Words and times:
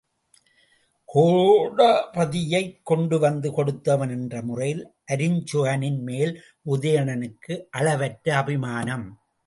கோடபதியைக் 1.13 2.81
கொண்டுவந்து 2.83 3.51
கொடுத்தவன் 3.51 4.09
என்ற 4.09 4.41
முறையில் 4.41 4.93
அருஞ்சுகனின்மேல் 5.11 6.41
உதயணனுக்கு 6.65 7.63
அளவற்ற 7.69 8.35
அபிமானம் 8.35 9.05
ஏற்பட்டிருந்தது. 9.05 9.29